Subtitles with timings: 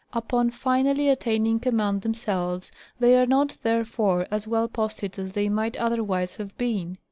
[0.13, 5.77] Upon finally attaining command themselves they are not, therefore, as well posted as they might
[5.77, 6.97] otherwise have been.